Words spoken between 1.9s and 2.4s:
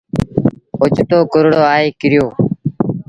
ڪريو۔